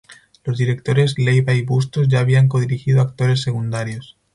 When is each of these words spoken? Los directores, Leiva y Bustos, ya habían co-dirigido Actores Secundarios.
Los 0.45 0.57
directores, 0.57 1.13
Leiva 1.19 1.53
y 1.53 1.61
Bustos, 1.61 2.07
ya 2.07 2.21
habían 2.21 2.47
co-dirigido 2.47 3.01
Actores 3.01 3.43
Secundarios. 3.43 4.17